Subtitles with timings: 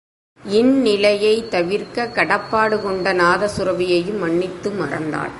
[0.45, 5.29] இந்நிலையைத் தவிர்க்கக் கடப்பாடு கொண்ட நாதசுரபியையும் மன்னித்து மறந்தாள்.